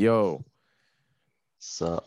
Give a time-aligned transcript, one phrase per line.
[0.00, 0.42] Yo,
[1.58, 2.02] So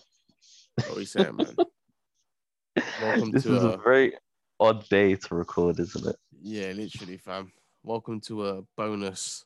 [0.88, 1.56] what we saying, man?
[3.04, 4.14] Welcome this to is a, a very
[4.60, 6.16] odd day to record, isn't it?
[6.42, 7.52] yeah, literally, fam.
[7.84, 9.46] Welcome to a bonus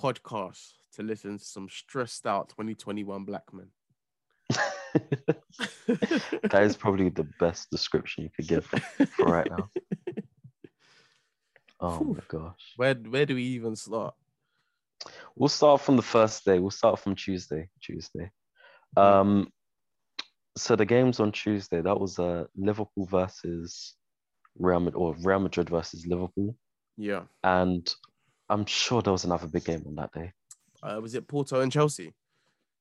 [0.00, 3.68] podcast to listen to some stressed out 2021 black men.
[6.48, 9.68] that is probably the best description you could give for right now.
[11.80, 12.72] Oh my gosh.
[12.76, 14.14] Where where do we even start?
[15.36, 16.58] We'll start from the first day.
[16.58, 17.68] We'll start from Tuesday.
[17.80, 18.30] Tuesday.
[18.96, 19.48] Um
[20.56, 23.94] so the games on Tuesday, that was uh Liverpool versus
[24.58, 26.56] Real Madrid or Real Madrid versus Liverpool.
[26.96, 27.88] Yeah, And
[28.48, 30.32] I'm sure there was another big game on that day.
[30.82, 32.12] uh, was it Porto and Chelsea?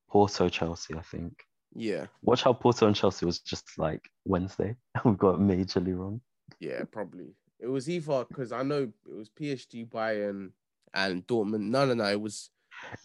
[0.10, 1.34] Porto Chelsea, I think.
[1.76, 4.76] Yeah, Watch how Porto and Chelsea was just like Wednesday.
[5.06, 6.22] we got majorly wrong.
[6.60, 7.36] yeah, probably.
[7.60, 10.52] It was either because I know it was PSG, Bayern,
[10.98, 11.62] and Dortmund.
[11.70, 12.06] No, no, no.
[12.10, 12.50] It was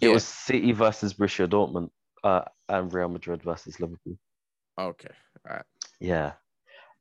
[0.00, 0.14] It Yeah.
[0.14, 1.90] was City versus Borussia Dortmund,
[2.24, 4.18] uh, and Real Madrid versus Liverpool.
[4.78, 5.14] okay.
[5.48, 5.64] All right.
[6.00, 6.32] Yeah.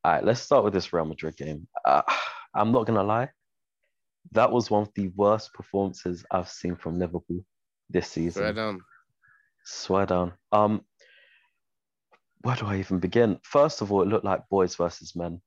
[0.03, 1.67] All right, let's start with this Real Madrid game.
[1.85, 2.01] Uh,
[2.55, 3.29] I'm not gonna lie,
[4.31, 7.45] that was one of the worst performances I've seen from Liverpool
[7.89, 8.41] this season.
[8.43, 8.81] Swear down.
[9.65, 10.33] Swear down.
[10.51, 10.85] Um,
[12.41, 13.39] where do I even begin?
[13.43, 15.41] First of all, it looked like boys versus men.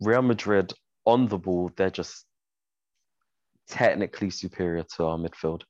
[0.00, 0.72] Real Madrid
[1.04, 2.24] on the ball, they're just
[3.72, 5.62] technically superior to our midfield.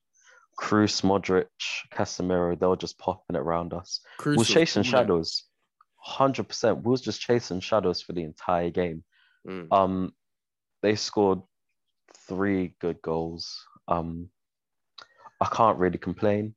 [0.60, 1.46] Kroos, Modric,
[1.94, 4.00] Casemiro, they were just popping it around us.
[4.24, 4.90] We was chasing Yeah.
[4.90, 5.44] shadows,
[5.96, 6.84] hundred percent.
[6.84, 9.04] We was just chasing shadows for the entire game.
[9.46, 9.72] Mm.
[9.72, 10.12] Um,
[10.82, 11.42] they scored
[12.28, 13.64] three good goals.
[13.86, 14.30] Um,
[15.40, 16.54] I can't really complain.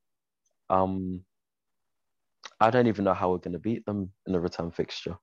[0.69, 1.23] Um,
[2.59, 5.17] I don't even know how we're gonna beat them in the return fixture.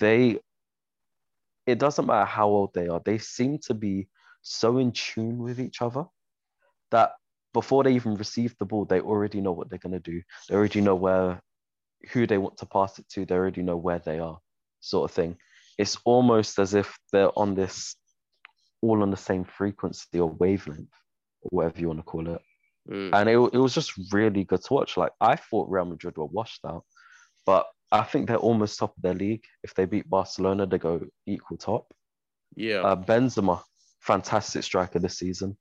[0.00, 0.40] They,
[1.66, 3.02] it doesn't matter how old they are.
[3.04, 4.08] They seem to be
[4.42, 6.04] so in tune with each other
[6.90, 7.12] that
[7.52, 10.22] before they even receive the ball, they already know what they're gonna do.
[10.48, 11.40] They already know where,
[12.10, 13.24] who they want to pass it to.
[13.24, 14.38] They already know where they are,
[14.80, 15.36] sort of thing.
[15.78, 17.96] It's almost as if they're on this,
[18.80, 20.92] all on the same frequency or wavelength,
[21.42, 22.40] or whatever you want to call it
[22.90, 23.10] Mm.
[23.14, 24.96] and it, it was just really good to watch.
[24.96, 26.84] Like I thought Real Madrid were washed out,
[27.46, 29.44] but I think they're almost top of their league.
[29.62, 31.92] If they beat Barcelona, they go equal top.
[32.56, 32.80] Yeah.
[32.80, 33.62] Uh, Benzema,
[34.02, 35.56] fantastic striker this season.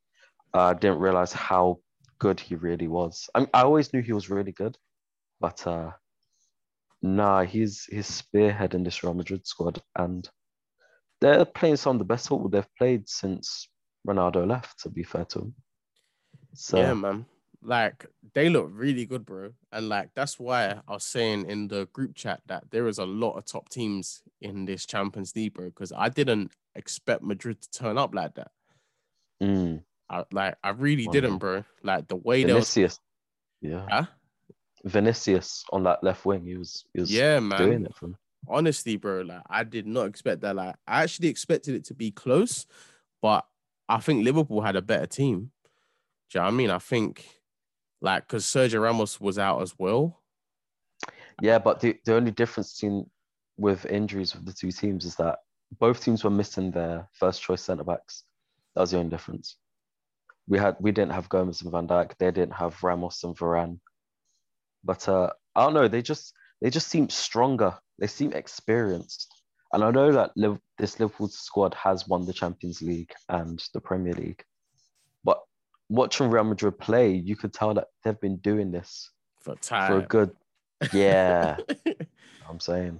[0.53, 1.79] I uh, didn't realize how
[2.19, 3.29] good he really was.
[3.33, 4.77] I, I always knew he was really good,
[5.39, 5.91] but uh,
[7.01, 10.29] nah, he's he's spearheading this Real Madrid squad, and
[11.21, 13.69] they're playing some of the best football they've played since
[14.07, 14.81] Ronaldo left.
[14.81, 15.55] To be fair to him,
[16.53, 17.25] so Yeah, man.
[17.63, 19.51] Like they look really good, bro.
[19.71, 23.05] And like that's why I was saying in the group chat that there is a
[23.05, 25.65] lot of top teams in this Champions League, bro.
[25.65, 28.51] Because I didn't expect Madrid to turn up like that.
[29.41, 31.13] mm, I like I really Wow.
[31.13, 31.63] didn't, bro.
[31.83, 32.77] Like the way they was
[33.61, 33.87] yeah.
[33.89, 34.05] Huh?
[34.83, 37.67] Vinicius on that left wing, he was he was Yeah, man.
[37.67, 38.17] doing it for him.
[38.47, 40.55] honestly, bro, like I did not expect that.
[40.55, 42.65] Like I actually expected it to be close,
[43.21, 43.45] but
[43.87, 45.51] I think Liverpool had a better team.
[46.29, 46.69] Do you know what I mean?
[46.71, 47.25] I think
[48.01, 50.21] like because Sergio Ramos was out as well.
[51.41, 53.09] Yeah, but the, the only difference between
[53.57, 55.39] with injuries with the two teams is that
[55.79, 58.23] both teams were missing their first choice centre backs.
[58.75, 59.57] That was the only difference.
[60.47, 62.17] We had we didn't have Gomez and Van Dijk.
[62.17, 63.79] They didn't have Ramos and Varane.
[64.83, 65.87] But uh, I don't know.
[65.87, 67.77] They just they just seem stronger.
[67.99, 69.27] They seem experienced.
[69.73, 73.79] And I know that Liv- this Liverpool squad has won the Champions League and the
[73.79, 74.43] Premier League.
[75.23, 75.39] But
[75.87, 80.01] watching Real Madrid play, you could tell that they've been doing this For for a
[80.01, 80.31] good
[80.91, 81.57] yeah.
[82.49, 82.99] I'm saying.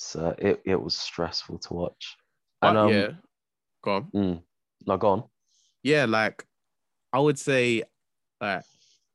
[0.00, 2.16] So it, it was stressful to watch.
[2.60, 3.08] but And um, yeah,
[3.82, 4.04] go on.
[4.14, 4.42] mm,
[4.86, 5.24] no, go on.
[5.82, 6.46] Yeah, like
[7.12, 7.82] I would say,
[8.40, 8.62] like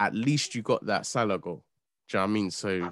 [0.02, 1.64] at least you got that Salah goal.
[2.10, 2.52] Do you know what I mean?
[2.52, 2.92] So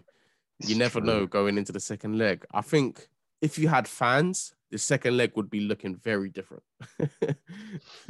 [0.66, 1.08] you never true.
[1.08, 2.46] know going into the second leg.
[2.54, 3.10] I think
[3.42, 6.64] if you had fans, the second leg would be looking very different.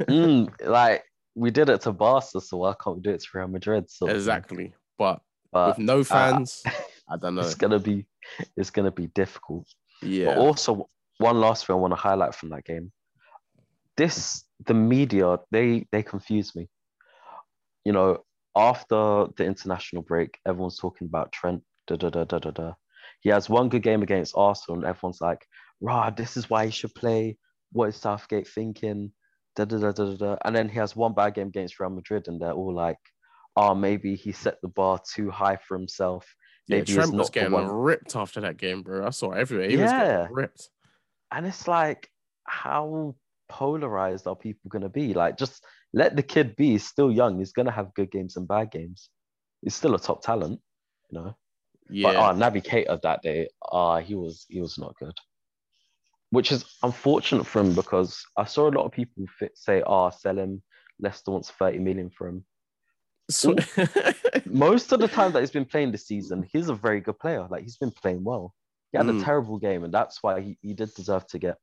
[0.08, 1.02] Mm, like
[1.34, 3.88] we did it to Barca, so why can't we do it to Real Madrid?
[3.88, 4.10] thing.
[4.10, 4.74] exactly.
[4.96, 6.62] But But with no fans,
[7.08, 7.42] I don't know.
[7.42, 8.06] it's gonna be
[8.56, 9.66] it's gonna be difficult.
[10.02, 10.26] Yeah.
[10.26, 10.88] But also,
[11.18, 12.92] one last thing I want to highlight from that game.
[13.96, 16.68] This the media they they confuse me.
[17.84, 18.24] You know,
[18.56, 21.62] after the international break, everyone's talking about Trent.
[21.86, 22.72] Da da da da da da.
[23.20, 25.44] He has one good game against Arsenal, and everyone's like,
[25.80, 27.36] "Rah, this is why he should play.
[27.72, 29.12] What is Southgate thinking?"
[29.56, 30.16] Da da da da da.
[30.16, 30.36] da.
[30.44, 32.98] And then he has one bad game against Real Madrid, and they're all like,
[33.56, 36.24] "Oh, maybe he set the bar too high for himself.
[36.66, 39.06] Yeah, Maybe Trent was getting one." ripped after that game, bro.
[39.06, 39.68] I saw it everywhere.
[39.68, 40.18] He was Yeah.
[40.22, 40.68] getting ripped.
[41.30, 42.10] And it's like,
[42.44, 43.14] how
[43.48, 45.14] polarized are people going to be?
[45.14, 46.70] Like, just let the kid be.
[46.70, 47.38] He's still young.
[47.38, 49.08] He's going to have good games and bad games.
[49.62, 50.60] he's still a top talent,
[51.10, 51.36] you know.
[51.88, 52.08] Yeah.
[52.12, 55.16] But uh, Naby Keita that day, uh, he was he was not good.
[56.30, 60.10] Which is unfortunate for him because I saw a lot of people fit, say, "Ah,
[60.10, 60.62] sell him.
[60.98, 62.44] Leicester wants 30 million for him."
[63.32, 63.56] So-
[64.46, 67.46] Most of the time that he's been playing this season, he's a very good player.
[67.50, 68.54] Like he's been playing well.
[68.92, 69.20] He had Mm.
[69.20, 71.56] a terrible game, and that's why he, he did deserve to get,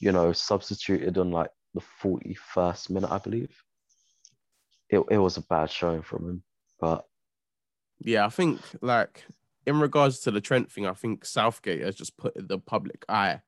[0.00, 3.50] you know, substituted on like the 41st minute, I believe.
[4.90, 6.42] It, it was a bad showing from him.
[6.80, 7.04] But
[8.00, 9.24] Yeah, I think like
[9.66, 13.40] in regards to the Trent thing, I think Southgate has just put the public eye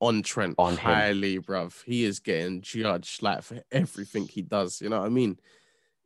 [0.00, 0.78] on Trent On him.
[0.78, 1.82] highly, bruv.
[1.84, 4.80] He is getting judged like for everything he does.
[4.80, 5.38] You know what I mean?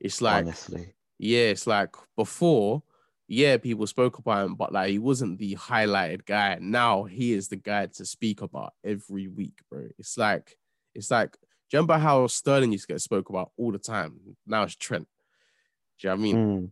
[0.01, 2.83] It's like honestly, yeah, it's like before,
[3.29, 6.59] yeah, people spoke about him, but like he wasn't the highlighted guy.
[6.61, 9.89] Now he is the guy to speak about every week, bro.
[9.99, 10.57] It's like
[10.95, 11.37] it's like
[11.69, 14.21] do you remember how Sterling used to get spoke about all the time?
[14.47, 15.09] Now it's Trent.
[15.99, 16.37] Do you know what I mean?
[16.47, 16.71] Mm,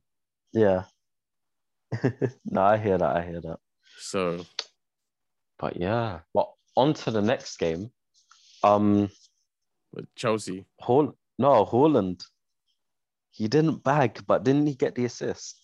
[0.52, 2.20] yeah.
[2.44, 3.16] no, I hear that.
[3.16, 3.58] I hear that.
[3.98, 4.44] So
[5.58, 7.90] But yeah, well, on to the next game.
[8.62, 9.10] Um,
[10.14, 10.64] Chelsea.
[10.78, 12.24] Hall, no, Haaland.
[13.34, 15.56] He didn't bag, but didn't he get the assist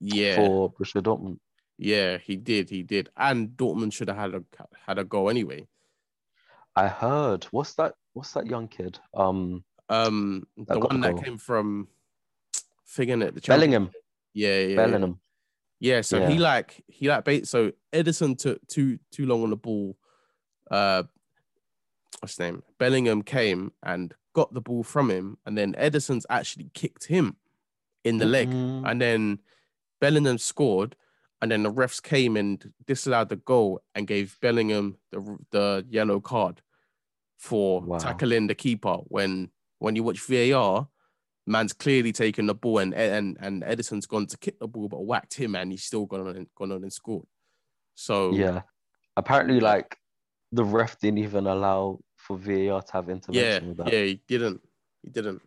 [0.00, 0.36] Yeah.
[0.36, 1.38] for Borussia Dortmund?
[1.76, 2.70] Yeah, he did.
[2.70, 3.10] He did.
[3.18, 4.42] And Dortmund should have had a
[4.86, 5.68] had a goal anyway.
[6.74, 7.44] I heard.
[7.50, 7.94] What's that?
[8.14, 8.98] What's that young kid?
[9.12, 11.88] Um, Um, the one that came from
[12.86, 13.90] Figuring it, the Bellingham.
[14.32, 14.76] Yeah, yeah, yeah.
[14.76, 15.20] Bellingham.
[15.80, 17.46] Yeah, so he like he like bait.
[17.46, 19.98] So Ederson took too too long on the ball.
[20.70, 21.02] Uh,
[22.20, 22.62] what's his name?
[22.78, 27.36] Bellingham came and got the ball from him, and then Ederson's actually kicked him
[28.04, 29.38] in the leg, Mm, and then
[30.00, 30.94] Bellingham scored,
[31.42, 36.20] and then the refs came and disallowed the goal and gave Bellingham the the yellow
[36.20, 36.62] card
[37.36, 37.98] for Wow.
[37.98, 38.96] tackling the keeper.
[39.08, 40.88] When when you watch VAR,
[41.46, 45.04] man's clearly taken the ball and and and Ederson's gone to kick the ball but
[45.04, 47.26] whacked him and he's still gone on and gone on and scored.
[47.94, 48.62] So Yeah.
[49.16, 49.98] Apparently, like
[50.52, 53.92] the ref didn't even allow for VAR to have yeah, intervention with that.
[53.92, 54.60] yeah, he didn't,
[55.02, 55.42] he didn't,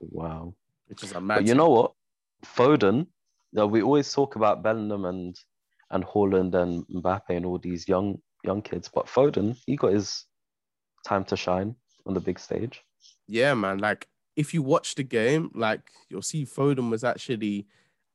[0.00, 0.54] Wow.
[0.88, 1.36] which is a mad.
[1.36, 1.92] But you know what?
[2.44, 3.06] Foden,
[3.52, 5.38] we always talk about Bellingham and
[5.90, 10.24] and Haaland and Mbappe and all these young young kids, but Foden, he got his
[11.04, 12.82] time to shine on the big stage.
[13.28, 13.78] yeah, man.
[13.78, 17.66] Like if you watch the game, like you'll see Foden was actually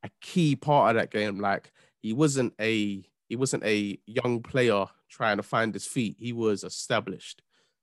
[0.02, 1.38] a key part of that game.
[1.40, 1.72] Like
[2.02, 6.16] he wasn't a he wasn't a young player trying to find his feet.
[6.18, 7.42] He was established.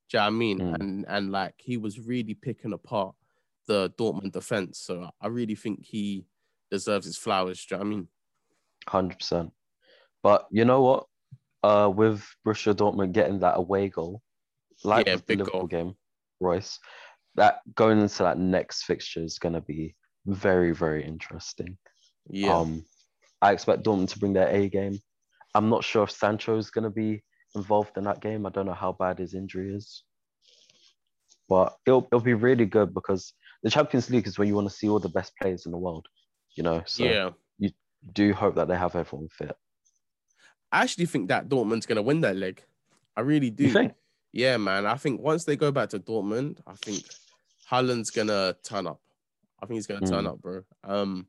[0.09, 0.59] Do you know what I mean?
[0.59, 0.75] Mm.
[0.79, 3.15] And and like he was really picking apart
[3.67, 4.79] the Dortmund defense.
[4.79, 6.25] So I really think he
[6.71, 7.65] deserves his flowers.
[7.65, 8.07] Do you know what I mean?
[8.87, 9.51] Hundred percent.
[10.21, 11.05] But you know what?
[11.63, 14.21] Uh, with Borussia Dortmund getting that away goal,
[14.83, 15.67] like Yeah, the big Liverpool goal.
[15.67, 15.95] game,
[16.39, 16.79] Reus,
[17.33, 19.95] that going into that next fixture is gonna be
[20.27, 21.77] very, very interesting.
[22.29, 22.55] Yeah.
[22.55, 22.85] Um,
[23.41, 24.99] I expect Dortmund to bring their A game.
[25.55, 27.23] I'm not sure if Sancho is gonna be
[27.55, 28.45] involved in that game.
[28.45, 30.03] I don't know how bad his injury is,
[31.49, 34.75] but it'll it'll be really good because the Champions League is where you want to
[34.75, 36.05] see all the best players in the world.
[36.55, 37.29] You know, so yeah.
[37.57, 37.71] You
[38.13, 39.55] do hope that they have everyone fit.
[40.71, 42.63] I actually think that Dortmund's gonna win that leg.
[43.15, 43.89] I really do.
[44.33, 44.85] Yeah, man.
[44.85, 47.03] I think once they go back to Dortmund, I think
[47.71, 48.99] Haaland's gonna turn up.
[49.61, 50.31] I think he's gonna turn Mm.
[50.31, 50.63] up, bro.
[50.83, 51.27] Um,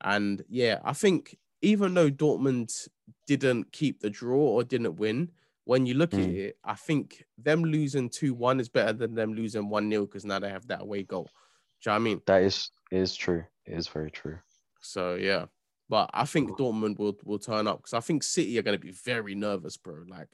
[0.00, 2.88] and yeah, I think even though Dortmund
[3.26, 5.30] didn't keep the draw or didn't win,
[5.64, 6.36] when you look at Mm.
[6.36, 10.24] it, I think them losing two one is better than them losing one 0 because
[10.24, 11.24] now they have that away goal.
[11.24, 12.22] Do you know what I mean?
[12.26, 13.44] That is is true.
[13.66, 14.38] It is very true.
[14.80, 15.46] So yeah,
[15.88, 18.84] but I think Dortmund will will turn up because I think City are going to
[18.84, 20.04] be very nervous, bro.
[20.08, 20.28] Like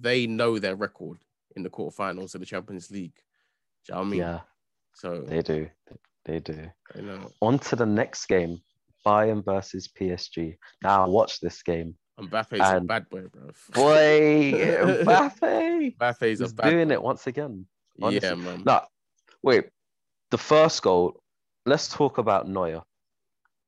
[0.00, 1.18] they know their record
[1.56, 3.16] in the quarterfinals of the Champions League.
[3.86, 4.20] Do you know what I mean?
[4.20, 4.40] yeah,
[4.94, 5.68] So they do.
[6.24, 6.70] They do.
[6.94, 8.62] you know, On to the next game.
[9.04, 10.56] Bayern versus PSG.
[10.84, 11.96] Now watch this game.
[12.20, 13.50] Mbappe's a And- bad boy, bro.
[13.72, 14.52] Boy,
[15.04, 15.96] Mbappe.
[15.96, 16.94] Mbappe's a He's bad doing boy.
[16.94, 17.66] it once again.
[17.96, 18.62] Yeah, man.
[18.64, 18.80] No,
[19.42, 19.68] wait.
[20.30, 21.20] The first goal.
[21.66, 22.82] Let's talk about Neuer.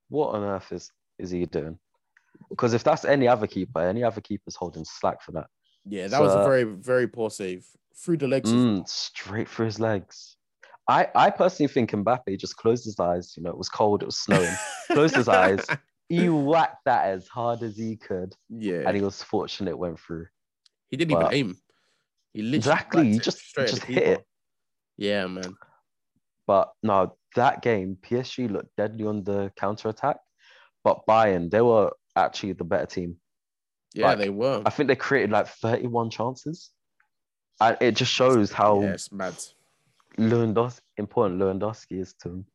[0.09, 1.79] What on earth is is he doing?
[2.51, 5.47] Because if that's any other keeper, any other keeper's holding slack for that.
[5.85, 8.51] Yeah, that was a very very poor save through the legs.
[8.53, 10.37] Mm, straight through his legs.
[10.89, 13.35] I, I personally think Mbappe just closed his eyes.
[13.37, 14.53] You know, it was cold, it was snowing.
[14.93, 15.65] Closed his eyes.
[16.09, 19.99] He whacked that as hard as he could, yeah, and he was fortunate it went
[19.99, 20.27] through.
[20.91, 21.57] he didn't even but- aim.
[22.33, 24.27] He literally Exactly, he just- just hit it.
[24.97, 25.57] Yeah, man.
[26.47, 30.19] But no, that game, PSG looked deadly on the counter attack,
[30.83, 33.21] but Bayern, they were actually the better team.
[33.95, 34.63] Yeah, Like, they were.
[34.67, 36.71] I think they created like 31 chances.
[37.61, 39.37] And it just shows how Yeah, it's mad.
[40.19, 42.47] Lewandowski, important Lewandowski is to him.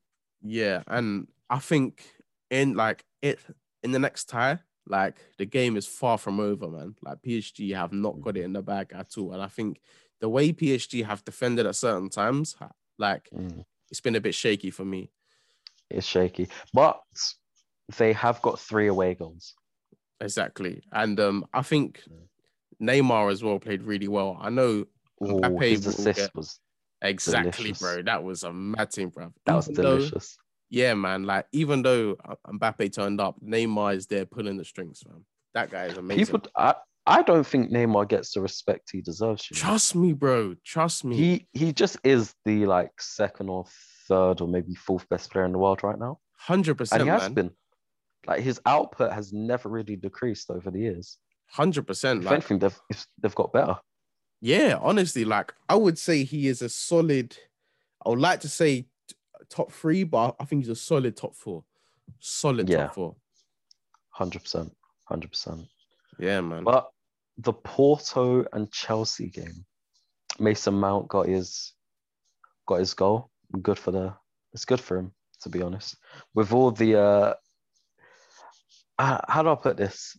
[0.41, 2.05] Yeah, and I think
[2.49, 3.39] in like it
[3.83, 6.95] in the next tie, like the game is far from over, man.
[7.01, 9.81] Like PSG have not got it in the bag at all, and I think
[10.21, 12.55] the way PSG have defended at certain times,
[12.97, 13.63] like Mm.
[13.89, 15.11] it's been a bit shaky for me.
[15.89, 17.01] It's shaky, but
[17.97, 19.55] they have got three away goals.
[20.21, 22.03] Exactly, and um, I think
[22.81, 24.37] Neymar as well played really well.
[24.41, 24.85] I know
[25.23, 26.59] Ooh, his assist get- was
[27.01, 27.79] exactly, Delicious.
[27.81, 28.01] bro.
[28.03, 29.33] That was a mad team, bro.
[29.45, 30.37] that was Even though- delicious.
[30.69, 31.23] Yeah, man.
[31.23, 35.23] Like even though uh, Mbappe turned up, Neymar is there pulling the strings, man.
[35.53, 36.25] That guy is amazing.
[36.25, 39.49] People, I, I don't think Neymar gets the respect he deserves.
[39.49, 39.61] you know.
[39.61, 40.55] Trust me, bro.
[40.63, 41.15] Trust me.
[41.15, 43.65] He he just is the like second or
[44.07, 47.09] third or maybe fourth best player in the world right now, Hundred and percent, And
[47.09, 47.33] he has man.
[47.33, 47.51] been.
[48.27, 51.17] Like his output has never really decreased over the years.
[51.47, 52.19] Hundred percent.
[52.19, 52.79] If Like, anything, they've
[53.17, 53.77] they've got better.
[54.41, 57.35] yeah, honestly, like I would say he is a solid.
[58.05, 58.85] I would like to say
[59.49, 61.63] top three, but I think he's a solid top four.
[62.19, 62.87] Solid Yeah.
[62.87, 63.15] top four.
[64.11, 65.67] Hundred percent, hundred percent.
[66.19, 66.63] Yeah, man.
[66.63, 66.89] But
[67.37, 69.65] the Porto and Chelsea game,
[70.39, 71.73] Mason Mount got his
[72.67, 73.31] got his goal.
[73.61, 74.13] Good for the
[74.53, 75.95] it's good for him to be honest.
[76.33, 77.33] With all the uh,
[78.97, 80.17] uh, how do I put this?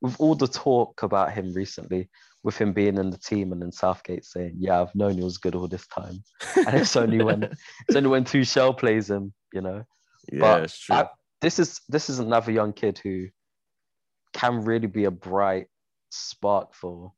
[0.00, 2.08] With all the talk about him recently,
[2.46, 5.36] with him being in the team and then Southgate saying, "Yeah, I've known he was
[5.36, 6.22] good all this time,"
[6.56, 9.84] and it's only when it's only when Tuchel plays him, you know.
[10.32, 10.96] yeah, but it's true.
[10.96, 11.10] I-
[11.42, 13.26] this is this is another young kid who
[14.32, 15.66] can really be a bright
[16.10, 17.12] spark for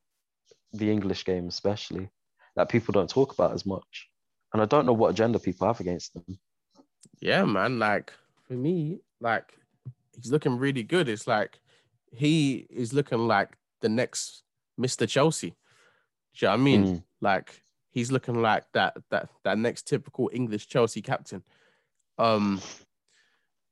[0.73, 2.09] the English game, especially
[2.57, 4.09] that people don't talk about as much.
[4.53, 6.39] And I don't know what agenda people have against them.
[7.21, 7.79] Yeah, man.
[7.79, 8.13] Like
[8.47, 9.59] for me, like
[10.17, 11.07] he's looking really good.
[11.09, 11.61] It's like
[12.13, 13.51] he is looking like
[13.83, 14.43] the next
[14.79, 15.09] Mr.
[15.09, 15.51] Chelsea.
[15.51, 15.55] Do
[16.37, 16.85] you know what I mean?
[16.87, 21.43] Mm, Like he's looking like that that that next typical English Chelsea captain.
[22.19, 22.61] Um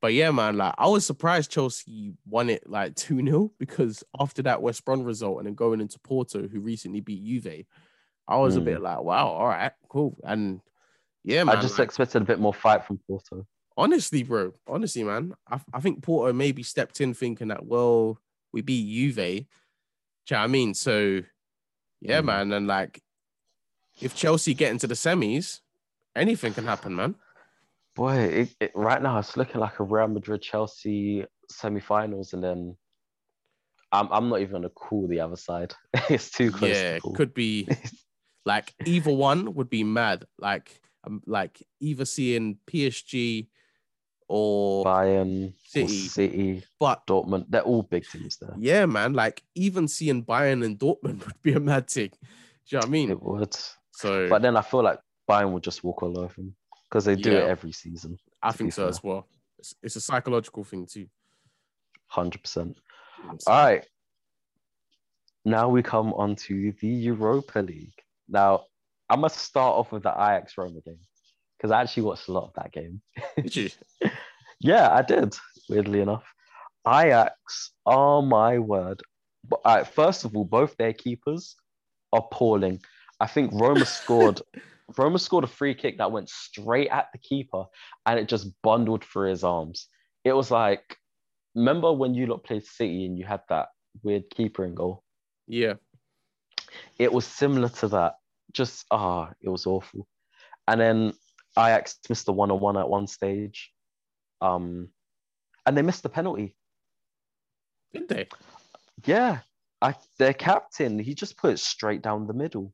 [0.01, 4.61] but yeah, man, like I was surprised Chelsea won it like 2-0 because after that
[4.61, 7.65] West Brom result and then going into Porto, who recently beat Juve,
[8.27, 8.65] I was a Mm.
[8.65, 10.17] bit like, wow, all right, cool.
[10.23, 10.61] And
[11.23, 11.57] yeah, man.
[11.57, 13.47] I just like- expected a bit more fight from Porto.
[13.75, 14.53] Honestly, bro.
[14.67, 15.33] Honestly, man.
[15.49, 18.19] I, I think Porto maybe stepped in thinking that, well,
[18.51, 19.45] we beat Juve.
[20.27, 20.73] Do you know I mean?
[20.73, 21.21] So,
[22.01, 22.25] yeah, Mm.
[22.25, 22.51] man.
[22.53, 23.01] And like,
[24.01, 25.61] if Chelsea get into the semis,
[26.15, 27.15] anything can happen, man.
[27.95, 32.77] Boy, it, it, right now it's looking like a Real Madrid Chelsea semi-finals, and then
[33.91, 35.73] I'm I'm not even gonna call the other side.
[36.09, 36.75] it's too close.
[36.75, 37.67] yeah, to could be
[38.45, 40.25] like either one would be mad.
[40.37, 43.47] Like, um, like either seeing PSG
[44.27, 45.87] or Bayern, City.
[45.87, 47.45] City, City, but Dortmund.
[47.49, 48.53] They're all big teams there.
[48.57, 49.13] yeah, man.
[49.13, 52.09] Like even seeing Bayern and Dortmund would be a mad thing.
[52.09, 52.17] Do
[52.67, 53.11] you know what I mean?
[53.11, 53.57] It would.
[53.91, 56.55] So But then I feel like Bayern would just walk all over them
[56.89, 58.17] because they do it every season.
[58.41, 58.89] I think so fair.
[58.89, 59.27] as well.
[59.59, 61.07] It's, it's a psychological thing too.
[62.07, 62.77] Hundred percent.
[63.25, 63.85] All right.
[65.45, 67.97] Now we come on to the Europa League.
[68.27, 68.65] Now
[69.09, 70.99] I must start off with the Ajax Roma game
[71.57, 73.01] because I actually watched a lot of that game.
[73.35, 73.69] Did you?
[74.59, 75.35] Yeah, I did.
[75.69, 76.23] Weirdly enough,
[76.87, 77.73] Ajax.
[77.85, 79.01] Oh my word!
[79.47, 81.55] But right, first of all, both their keepers
[82.11, 82.81] are appalling.
[83.19, 84.41] I think Roma scored.
[84.97, 87.65] Roma scored a free kick that went straight at the keeper,
[88.07, 89.89] and it just bundled through his arms.
[90.23, 90.97] It was like,
[91.53, 93.67] remember when you lot played City and you had that
[94.03, 95.03] weird keeper in goal?
[95.47, 95.73] Yeah.
[96.97, 98.15] It was similar to that.
[98.53, 100.07] Just ah, it was awful.
[100.67, 101.13] And then
[101.57, 103.71] Ajax missed the one on one at one stage.
[104.41, 104.89] Um,
[105.65, 106.55] and they missed the penalty.
[107.93, 108.27] Did they?
[109.05, 109.39] Yeah,
[109.81, 112.73] I, their captain, he just put it straight down the middle.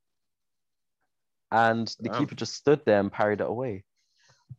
[1.51, 2.19] And the Wow.
[2.19, 3.83] keeper just stood there and parried it away.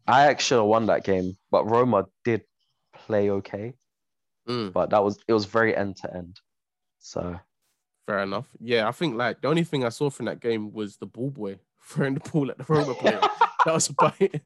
[0.08, 2.44] Ajax should have won that game, but Roma did
[2.92, 3.74] play okay.
[4.48, 6.38] Mm, But that was it was very end to end.
[6.98, 7.38] So
[8.06, 8.46] fair enough.
[8.60, 11.30] Yeah, I think like the only thing I saw from that game was the ball
[11.30, 13.20] boy throwing the ball at the Roma player.
[13.64, 14.42] that was a bite.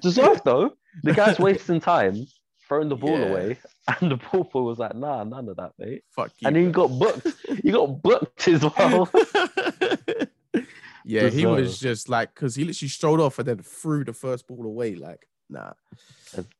[0.00, 0.72] deserved though.
[1.02, 2.26] The guy's wasting time
[2.68, 3.26] throwing the ball Yeah.
[3.26, 3.58] away,
[4.00, 6.48] and the ball boy was like, "Nah, none of that, mate." Fuck you.
[6.48, 7.28] And he got booked.
[7.62, 9.08] He got booked as well.
[11.04, 14.46] yeah, he was just like because he literally strolled off and then threw the first
[14.48, 14.94] ball away.
[14.96, 15.72] Like, nah,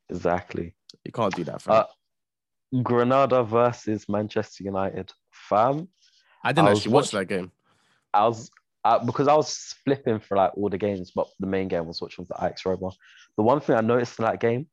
[0.08, 0.74] exactly.
[1.04, 1.62] you can't do that.
[1.62, 1.74] Fam.
[1.74, 1.84] Uh,
[2.82, 5.12] Granada versus Manchester United.
[5.30, 5.88] Fam,
[6.44, 7.50] I didn't I actually watch watch- that game.
[8.14, 8.50] I was
[8.86, 12.00] uh, because I was flipping for like all the games, but the main game was
[12.00, 12.90] watching the Ajax Roma.
[13.36, 14.68] The one thing I noticed in that game,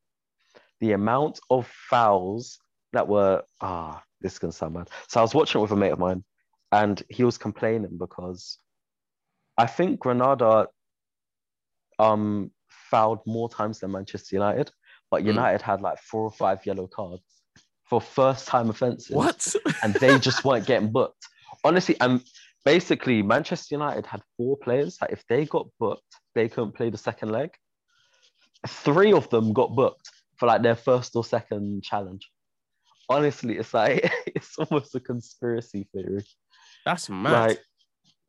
[0.82, 2.60] the amount of fouls
[2.92, 4.90] that were ah, this is gonna sound bad.
[5.08, 6.24] So I was watching it with a mate of mine,
[6.72, 8.60] and he was complaining because
[9.58, 10.68] I think Granada
[11.98, 12.52] um
[12.92, 14.70] fouled more times than Manchester United,
[15.10, 15.28] but Mm.
[15.28, 17.24] United had like four or five yellow cards
[17.90, 19.16] for first time offences.
[19.16, 19.56] What?
[19.82, 21.26] and they just weren't getting booked.
[21.64, 22.22] Honestly, and
[22.66, 26.04] basically Manchester United had four players that if they got booked,
[26.36, 27.52] they couldn't play the second leg.
[28.68, 32.30] Three of them got booked for like their first or second challenge.
[33.10, 36.24] Honestly, it's like it's almost a conspiracy theory.
[36.86, 37.50] That's mad.
[37.50, 37.60] Like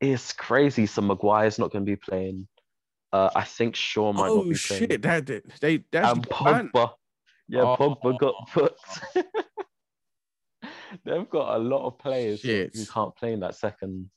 [0.01, 0.85] it's crazy.
[0.85, 2.47] So Maguire's not going to be playing.
[3.13, 4.89] Uh, I think Shaw might not oh be shit!
[4.89, 5.01] playing.
[5.01, 6.73] That they they they And banned.
[6.73, 6.91] Pogba,
[7.47, 7.77] yeah, Oh.
[7.77, 8.99] Pogba got booked.
[11.05, 12.75] They've got a lot of players Shit.
[12.75, 14.09] who can't play in that second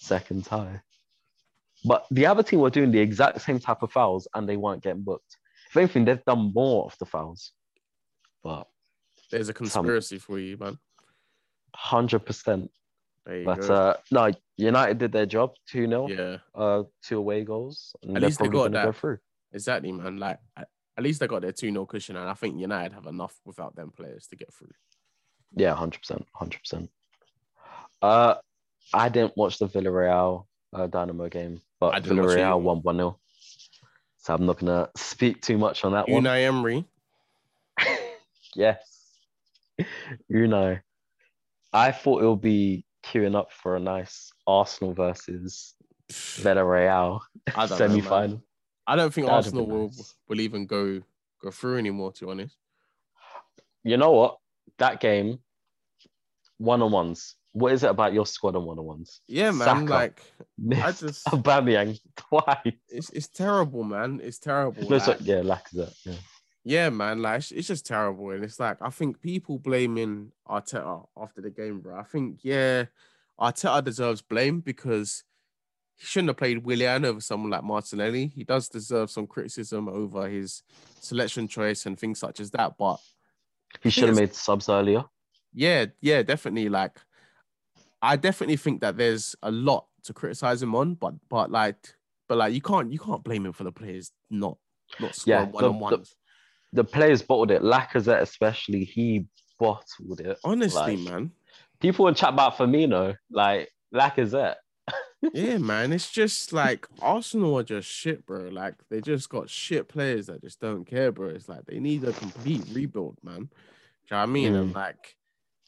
[0.00, 0.80] second tie.
[1.84, 4.82] But the other team were doing the exact same type of fouls and they weren't
[4.82, 5.36] getting booked.
[5.68, 7.52] If anything, they've done more of the fouls.
[8.42, 8.66] But
[9.30, 10.78] There's a conspiracy for you, man.
[11.74, 12.70] hundred percent.
[13.24, 13.74] But go.
[13.74, 17.94] uh no, United did their job, 2-0, yeah, uh, two away goals.
[18.02, 18.96] And At least they got gonna go that.
[18.96, 19.18] through.
[19.52, 20.16] exactly, man.
[20.16, 23.34] Like at least they got their 2 0 cushion, and I think United have enough
[23.44, 24.72] without them players to get through.
[25.54, 26.90] Yeah, hundred percent, hundred percent.
[28.02, 28.34] Uh,
[28.92, 32.96] I didn't watch the Villarreal uh, Dinamo game, but didn't watch it Villarreal won one
[32.96, 33.18] 0
[34.18, 36.24] So I'm not gonna speak too much on that one.
[36.24, 36.84] Unai Emery,
[38.54, 38.78] yes,
[40.32, 40.80] Unai.
[41.72, 45.74] I thought it would be queuing up for a nice Arsenal versus
[46.10, 47.20] Villarreal
[47.68, 48.42] semi final.
[48.86, 50.14] I don't think That'd Arsenal will nice.
[50.28, 51.00] will even go
[51.42, 52.12] go through anymore.
[52.12, 52.56] To be honest,
[53.84, 54.38] You know what?
[54.78, 55.38] That game,
[56.58, 57.36] one on ones.
[57.52, 59.20] What is it about your squad on one on ones?
[59.26, 59.66] yeah, man.
[59.66, 59.84] Saka.
[59.92, 62.72] Like I Missed just, Aubameyang twice.
[62.88, 64.20] it's it's terrible, man.
[64.22, 64.88] It's terrible.
[64.88, 65.94] No, so, like- yeah, Lacazette.
[66.04, 66.14] Yeah.
[66.62, 71.06] Yeah, man, like it's, it's just terrible, and it's like I think people blaming Arteta
[71.16, 71.98] after the game, bro.
[71.98, 72.84] I think yeah,
[73.40, 75.24] Arteta deserves blame because
[75.96, 78.26] he shouldn't have played Willian over someone like Martinelli.
[78.34, 80.62] He does deserve some criticism over his
[81.00, 82.74] selection choice and things such as that.
[82.78, 83.00] But
[83.82, 85.04] He should have made subs earlier.
[85.54, 86.68] yeah, yeah, definitely.
[86.68, 86.98] Like
[88.02, 91.94] I definitely think that there's a lot to criticize him on, but but like
[92.28, 94.56] but like you can't you can't blame him for the players not
[94.98, 96.16] not scoring one on ones.
[96.72, 97.62] The players bottled it.
[97.62, 99.26] Lacazette, especially, he
[99.58, 100.38] bottled it.
[100.44, 101.32] Honestly, like- man.
[101.80, 104.56] People would chat about Firmino, like Lacazette.
[105.32, 105.92] Yeah, man.
[105.92, 108.48] It's just like Arsenal are just shit, bro.
[108.48, 111.28] Like they just got shit players that just don't care, bro.
[111.28, 113.38] It's like they need a complete rebuild, man.
[113.38, 113.48] Do you
[114.10, 114.54] know what I mean?
[114.54, 114.76] And mm.
[114.76, 115.16] like,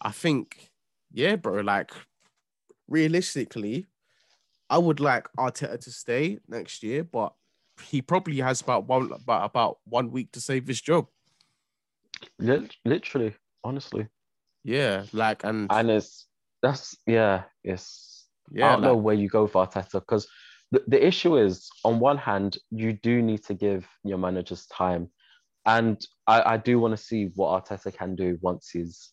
[0.01, 0.71] I think,
[1.13, 1.61] yeah, bro.
[1.61, 1.93] Like,
[2.93, 3.89] realistically,
[4.71, 7.33] I would like Arteta to stay next year, but
[7.83, 11.07] he probably has about one about about one week to save his job.
[12.39, 14.07] Literally, honestly.
[14.65, 16.29] Yeah, like and And it's
[16.63, 20.29] that's yeah, it's I yeah, don't know where you go for Arteta because
[20.71, 25.11] the, the issue is on one hand, you do need to give your managers time.
[25.67, 29.13] And I, I do want to see what Arteta can do once he's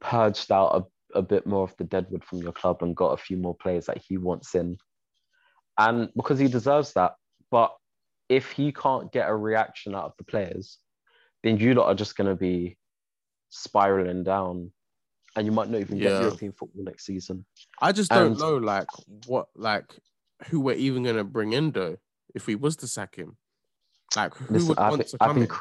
[0.00, 0.82] purged out a,
[1.14, 3.86] a bit more of the deadwood from your club and got a few more players
[3.86, 4.76] that he wants in.
[5.78, 7.14] And because he deserves that.
[7.50, 7.74] But
[8.28, 10.78] if he can't get a reaction out of the players,
[11.42, 12.76] then you lot are just going to be
[13.50, 14.72] spiraling down
[15.36, 16.10] and you might not even Yeah.
[16.10, 17.44] get European football next season.
[17.80, 18.86] I just don't know like
[19.26, 19.94] what like
[20.46, 21.96] who we're even gonna bring in though
[22.34, 23.36] if we was to sack him.
[24.16, 25.56] Like who Listen, would I've, want been, to I've come been, in?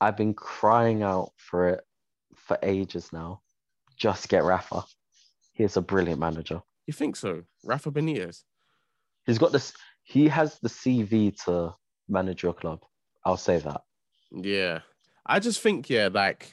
[0.00, 1.84] I've been crying out for it
[2.36, 3.41] for ages now.
[4.02, 4.82] Just get Rafa.
[5.52, 6.60] He's a brilliant manager.
[6.88, 7.44] You think so?
[7.62, 8.42] Rafa Benitez.
[9.26, 9.72] He's got this.
[10.02, 11.72] He has the CV to
[12.08, 12.80] manage your club.
[13.24, 13.82] I'll say that.
[14.32, 14.80] Yeah.
[15.24, 16.52] I just think, yeah, like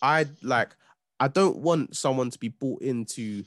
[0.00, 0.70] I like
[1.20, 3.44] I don't want someone to be bought in to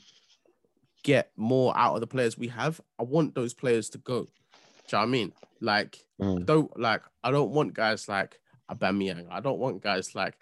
[1.02, 2.80] get more out of the players we have.
[3.00, 4.20] I want those players to go.
[4.22, 5.32] Do you know what I mean?
[5.60, 6.46] Like Mm.
[6.46, 8.38] don't like I don't want guys like
[8.70, 9.26] Aubameyang.
[9.28, 10.38] I don't want guys like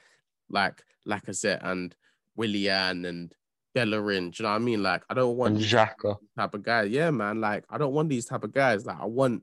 [0.51, 1.97] like Lacazette and
[2.37, 3.35] Willian and
[3.75, 4.31] Bellerin.
[4.31, 4.83] Do you know what I mean?
[4.83, 6.17] Like I don't want Xhaka.
[6.37, 6.91] type of guys.
[6.91, 7.41] Yeah, man.
[7.41, 8.87] Like I don't want these type of guys.
[8.87, 9.43] Like I want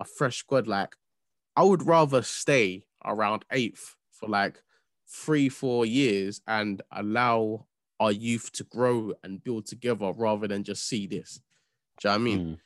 [0.00, 0.66] a fresh squad.
[0.66, 0.94] Like
[1.56, 4.62] I would rather stay around eighth for like
[5.08, 7.66] three, four years and allow
[8.00, 11.40] our youth to grow and build together rather than just see this.
[12.00, 12.58] Do you know what I mean?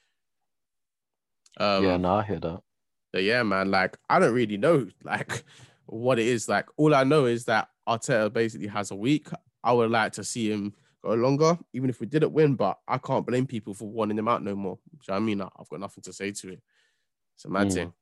[1.59, 1.79] Mm.
[1.79, 2.61] Um, yeah, no, I hear that.
[3.13, 5.45] but yeah, man, like I don't really know like
[5.87, 6.49] what it is.
[6.49, 9.29] Like all I know is that Arteta basically has a week.
[9.65, 12.99] I would like to see him go longer, even if we didn't win, but I
[12.99, 14.77] can't blame people for wanting him out no more.
[14.77, 15.41] Do you know I mean?
[15.41, 16.63] I- I've got nothing to say to it.
[17.37, 17.75] It's a mad Mm.
[17.75, 17.93] thing.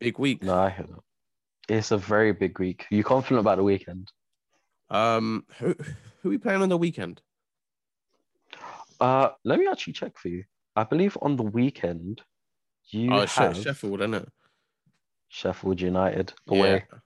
[0.00, 0.42] Big week.
[0.42, 1.02] No, I hear that.
[1.74, 2.86] It's a very big week.
[2.90, 4.12] You confident about the weekend?
[4.90, 5.74] Um who
[6.22, 7.20] who we playing on the weekend?
[9.00, 10.44] Uh, let me actually check for you.
[10.74, 12.22] I believe on the weekend
[12.90, 14.28] you oh have Sheffield, isn't it?
[15.28, 16.86] Sheffield United away.
[16.90, 16.98] Yeah.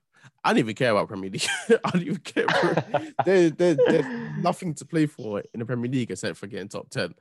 [0.45, 1.47] I don't even care about Premier League.
[1.85, 2.47] I don't even care.
[3.25, 4.07] There, there, there's
[4.43, 7.15] nothing to play for in the Premier League except for getting top ten,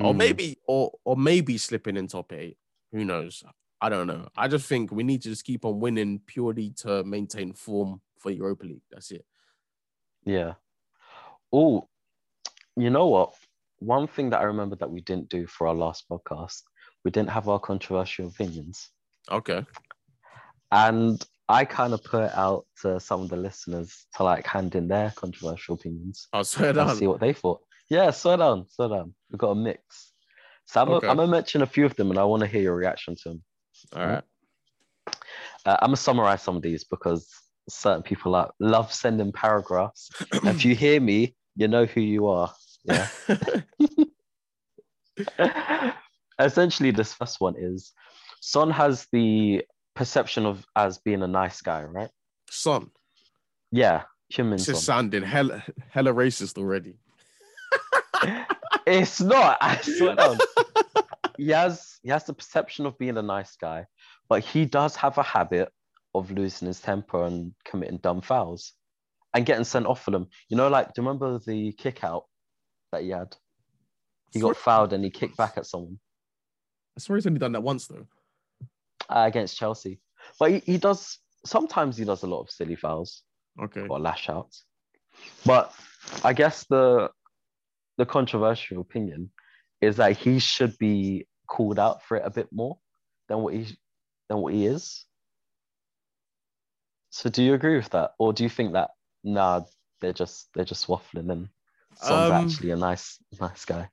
[0.00, 0.16] or Mm.
[0.16, 2.56] maybe, or or maybe slipping in top eight.
[2.92, 3.44] Who knows?
[3.80, 4.28] I don't know.
[4.36, 8.30] I just think we need to just keep on winning purely to maintain form for
[8.30, 8.82] Europa League.
[8.90, 9.24] That's it.
[10.24, 10.54] Yeah.
[11.52, 11.88] Oh,
[12.76, 13.34] you know what?
[13.80, 16.62] One thing that I remember that we didn't do for our last podcast,
[17.04, 18.90] we didn't have our controversial opinions.
[19.30, 19.66] Okay.
[20.72, 24.88] And I kind of put out to some of the listeners to like hand in
[24.88, 26.96] their controversial opinions I'll swear and down.
[26.96, 27.60] see what they thought.
[27.90, 29.14] Yeah, slow down, slow down.
[29.30, 30.12] We've got a mix.
[30.66, 31.06] So I'm, Okay.
[31.08, 33.28] I'm gonna mention a few of them and I want to hear your reaction to
[33.28, 33.42] them.
[33.94, 34.24] All right.
[35.66, 37.28] Uh, I'm gonna summarize some of these because
[37.68, 40.10] certain people like love sending paragraphs.
[40.44, 42.50] if you hear me, you know who you are.
[42.84, 43.08] Yeah.
[46.38, 47.92] Essentially, this first one is
[48.40, 49.62] Son has the
[49.94, 52.10] perception of as being a nice guy, right?
[52.50, 52.90] Son,
[53.70, 54.02] Yeah,
[54.32, 56.96] Kim Min this is sounding hella hella racist already.
[58.86, 59.56] It's not.
[59.62, 60.36] I swear
[61.38, 63.86] he has he has the perception of being a nice guy,
[64.28, 65.70] but he does have a habit
[66.14, 68.74] of losing his temper and committing dumb fouls
[69.32, 70.26] and getting sent off for them.
[70.50, 72.24] You know, like do you remember the kick out
[72.92, 73.34] that he had?
[74.32, 75.98] He got fouled and he kicked back at someone
[76.96, 78.06] I swear he's only done that once though.
[79.08, 80.00] Uh, against Chelsea.
[80.38, 83.22] But he, he does sometimes he does a lot of silly fouls
[83.62, 83.86] Okay.
[83.88, 84.64] or lash outs.
[85.44, 85.72] But
[86.24, 87.10] I guess the
[87.98, 89.30] the controversial opinion
[89.80, 92.78] is that he should be called out for it a bit more
[93.28, 93.66] than what he
[94.28, 95.04] than what he is.
[97.10, 98.90] So do you agree with that, or do you think that
[99.22, 99.62] nah,
[100.00, 101.48] they're just they're just waffling and
[101.94, 103.88] Son's Um, actually a nice nice guy?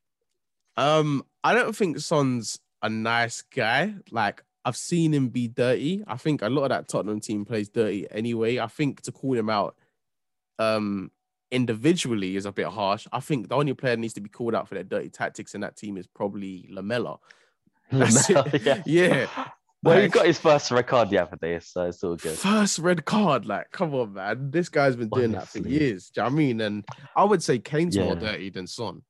[0.76, 3.94] Um, I don't think Son's a nice guy.
[4.10, 6.04] Like I've seen him be dirty.
[6.06, 8.58] I think a lot of that Tottenham team plays dirty anyway.
[8.58, 9.76] I think to call him out
[10.58, 11.10] um
[11.50, 13.06] individually is a bit harsh.
[13.12, 15.54] I think the only player that needs to be called out for their dirty tactics
[15.54, 17.18] in that team is probably Lamela.
[17.92, 18.62] It.
[18.64, 18.82] yeah.
[18.86, 19.48] Yeah.
[19.84, 22.38] Well, he got his first red card the other day, so it's all good.
[22.38, 24.50] First red card, like, come on, man.
[24.52, 26.10] This guy's been doing that for years.
[26.10, 26.60] Do you know what I mean?
[26.60, 26.84] And
[27.16, 29.02] I would say Kane's more dirty than Son.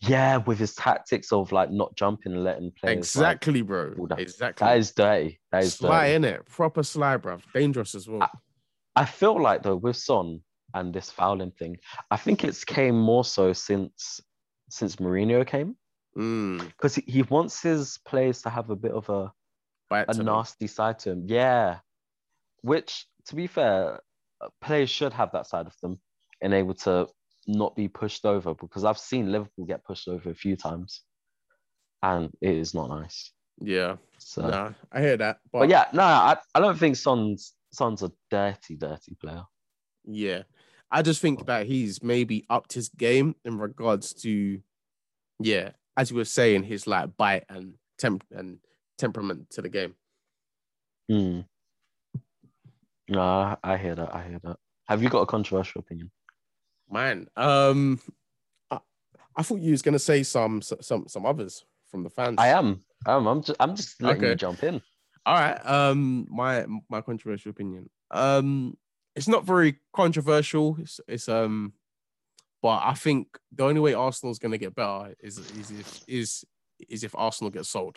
[0.00, 3.94] Yeah, with his tactics of like not jumping and letting players like, Exactly, bro.
[4.08, 4.66] that- Exactly.
[4.66, 5.40] that is dirty.
[5.52, 7.38] That is sly in it, proper sly, bro.
[7.54, 8.28] Dangerous as well.
[8.96, 10.40] I feel like though with Son
[10.74, 11.76] and this fouling thing,
[12.10, 14.20] I think it's came more so since
[14.70, 15.76] since Mourinho came
[16.16, 19.32] Mm, because he, he wants his players to have a bit of a,
[19.88, 21.24] bite a nasty side to him.
[21.26, 21.78] Yeah,
[22.62, 24.02] which to be fair,
[24.42, 26.00] uh, players should have that side of them
[26.42, 27.06] and able to
[27.46, 31.02] not be pushed over because I've seen Liverpool get pushed over a few times,
[32.02, 33.32] and it is not nice.
[33.60, 35.38] Yeah, So, nah, I hear that.
[35.52, 39.44] But, but yeah, no, I, I don't think Son's Son's a dirty, dirty player.
[40.04, 40.42] yeah,
[40.90, 44.60] I just think that he's maybe upped his game in regards to,
[45.38, 48.58] yeah, as you were saying, his like bite and temp and
[48.98, 49.94] temperament to the game.
[51.10, 51.40] Hmm.
[53.08, 54.14] No, I hear that.
[54.14, 54.56] I hear that.
[54.88, 56.10] Have you got a controversial opinion?
[56.92, 57.98] Man, um,
[58.70, 58.78] I,
[59.34, 62.36] I thought you was gonna say some some some others from the fans.
[62.38, 62.84] I am.
[63.06, 63.26] I'm.
[63.26, 63.56] I'm just.
[63.58, 64.82] I'm just letting you jump in.
[65.24, 65.58] All right.
[65.66, 67.88] Um, my my controversial opinion.
[68.10, 68.76] Um,
[69.16, 70.76] it's not very controversial.
[70.78, 71.72] It's, it's um,
[72.60, 76.44] but I think the only way Arsenal's gonna get better is is if is
[76.90, 77.96] is if Arsenal gets sold.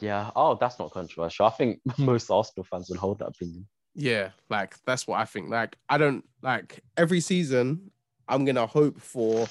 [0.00, 0.32] Yeah.
[0.34, 1.46] Oh, that's not controversial.
[1.46, 3.68] I think most Arsenal fans would hold that opinion.
[3.98, 5.48] Yeah, like that's what I think.
[5.48, 7.90] Like I don't like every season.
[8.28, 9.46] I'm gonna hope for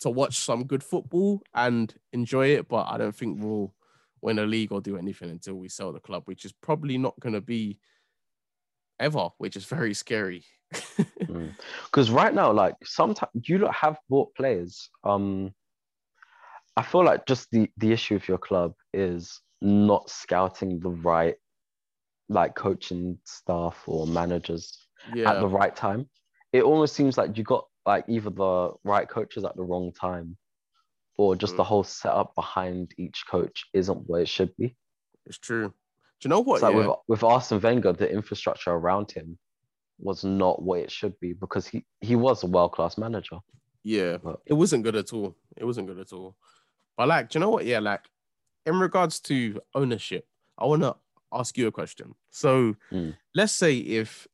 [0.00, 3.74] to watch some good football and enjoy it, but I don't think we'll
[4.20, 7.18] win a league or do anything until we sell the club, which is probably not
[7.18, 7.80] gonna be
[9.00, 10.44] ever, which is very scary.
[11.86, 14.90] Because right now, like sometimes you lot have bought players.
[15.02, 15.52] Um,
[16.76, 21.34] I feel like just the the issue with your club is not scouting the right,
[22.28, 24.86] like coaching staff or managers
[25.24, 26.08] at the right time.
[26.52, 30.36] It almost seems like you got like either the right coaches at the wrong time,
[31.16, 31.66] or just the Mm.
[31.66, 34.76] whole setup behind each coach isn't where it should be.
[35.26, 35.68] it's true.
[35.68, 36.56] Do you know what?
[36.56, 36.86] It's like yeah?
[36.88, 39.38] with with Arsene Wenger, the infrastructure around him
[39.98, 43.38] was not what it should be because he he was a world class manager.
[43.84, 45.36] Yeah, But- it wasn't good at all.
[45.56, 46.36] It wasn't good at all.
[46.96, 47.64] But like, do you know what?
[47.66, 48.04] Yeah, like
[48.66, 50.26] in regards to ownership,
[50.58, 50.96] I want to
[51.32, 52.14] ask you a question.
[52.30, 53.16] So Mm.
[53.34, 54.26] let's say if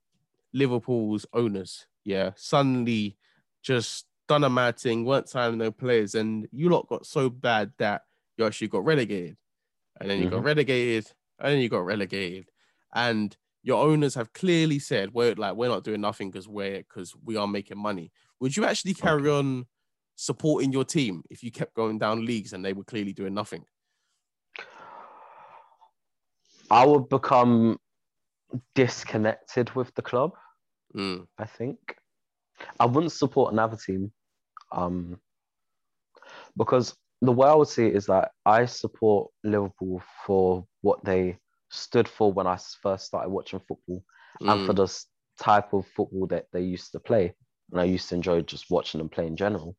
[0.52, 3.18] Liverpool's owners, yeah, suddenly
[3.62, 7.72] just done a mad thing, weren't signing no players, and you lot got so bad
[7.78, 8.02] that
[8.36, 9.36] you actually got relegated.
[10.00, 10.44] and then you got Mhm.
[10.44, 12.50] relegated, and then you got relegated,
[12.94, 17.14] and your owners have clearly said we're like we're not doing nothing because we're because
[17.24, 18.12] we are making money.
[18.40, 19.66] Would you actually carry on
[20.16, 23.64] supporting your team if you kept going down leagues and they were clearly doing nothing?
[26.70, 27.78] I would become
[28.74, 30.32] disconnected with the club.
[30.96, 31.78] Mm, I think
[32.78, 34.12] I wouldn't support another team,
[34.72, 35.20] um,
[36.56, 41.38] because the way I would see it is that I support Liverpool for what they
[41.70, 44.04] stood for when I first started watching football,
[44.40, 45.04] and for mm, the
[45.42, 47.34] type of football that they used to play,
[47.72, 49.76] and I used to enjoy just watching them play in general.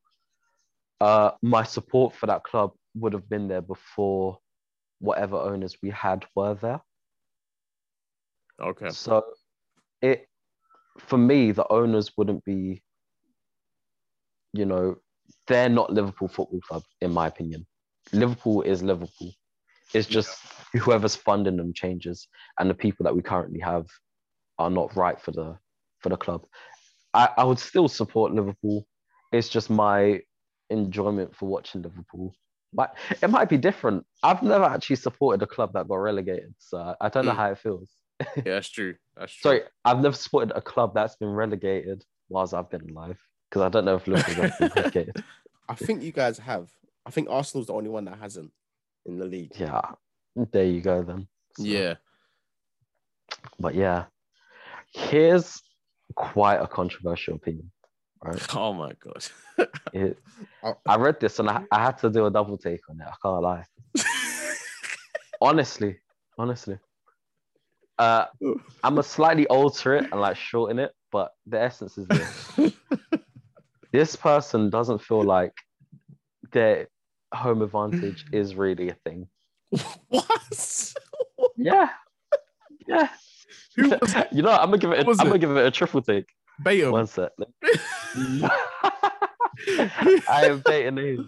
[0.99, 4.39] Uh, my support for that club would have been there before
[4.99, 6.81] whatever owners we had were there.
[8.61, 8.89] okay.
[8.89, 9.23] So
[10.01, 10.27] it
[10.99, 12.81] for me, the owners wouldn't be,
[14.53, 14.97] you know,
[15.47, 17.65] they're not Liverpool Football Club, in my opinion.
[18.13, 19.31] Liverpool is Liverpool.
[19.93, 20.39] It's just
[20.73, 22.27] whoever's funding them changes,
[22.59, 23.87] and the people that we currently have
[24.57, 25.57] are not right for the
[25.99, 26.45] for the club.
[27.13, 28.85] I, I would still support Liverpool.
[29.31, 30.21] It's just my
[30.69, 32.33] enjoyment for watching Liverpool.
[32.75, 34.05] But it might be different.
[34.21, 37.37] I've never actually supported a club that got relegated, so I don't know Mm.
[37.37, 37.89] how it feels.
[38.37, 38.95] Yeah, that's true.
[39.17, 39.41] That's true.
[39.49, 43.17] Sorry, I've never supported a club that's been relegated whilst I've been alive
[43.49, 45.23] because I don't know if Liverpool's ever been relegated.
[45.69, 46.69] I think you guys have.
[47.05, 48.51] I think Arsenal's the only one that hasn't
[49.05, 49.51] in the league.
[49.57, 49.81] Yeah,
[50.51, 51.27] there you go then.
[51.57, 51.95] So- Yeah.
[53.59, 54.05] but yeah,
[54.93, 55.61] here's
[56.15, 57.71] quite a controversial opinion.
[58.23, 59.25] Right, Oh my god.
[59.93, 60.17] it,
[60.63, 60.75] Oh.
[60.85, 63.07] I read this and I, I had to do a double take on it.
[63.07, 63.63] I can't lie.
[65.41, 65.97] Honestly,
[66.37, 66.77] honestly,
[67.99, 68.25] uh,
[68.83, 72.71] I'm gonna slightly alter it and like shorten it, but the essence is this.
[73.91, 75.53] this person doesn't feel like
[76.51, 76.87] their
[77.33, 79.27] home advantage is really a thing.
[80.07, 80.93] what?
[81.57, 81.89] Yeah.
[82.87, 83.09] Yeah.
[83.75, 84.51] Who was you know.
[84.51, 84.99] I'm gonna give it.
[84.99, 85.29] A, Who was I'm it?
[85.31, 86.29] gonna give it a triple take.
[86.63, 86.91] Batum?
[86.91, 87.31] One sec.
[89.67, 91.27] I am dating names.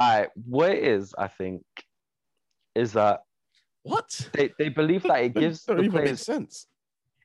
[0.00, 1.62] Alright, what it is, I think,
[2.74, 3.20] is that
[3.82, 4.28] what?
[4.32, 6.66] they, they believe that it gives the don't even make players sense.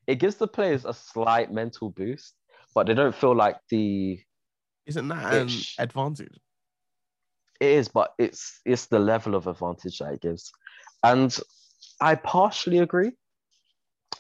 [0.08, 2.36] it gives the players a slight mental boost,
[2.74, 4.20] but they don't feel like the
[4.86, 6.40] Isn't that an advantage?
[7.60, 10.52] it is, but it's it's the level of advantage that it gives.
[11.04, 11.38] And
[12.02, 13.12] I partially agree.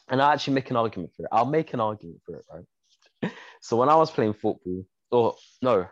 [0.10, 1.30] And I actually make an argument for it.
[1.32, 3.32] I'll make an argument for it, right?
[3.62, 5.88] So when I was playing football, or no,